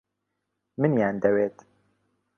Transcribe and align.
منیان 0.81 1.15
دەوێت. 1.23 1.55